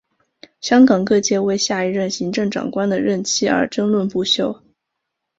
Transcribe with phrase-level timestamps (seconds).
[0.59, 4.59] 香港各界为下一任行政长官的任期而争论不休。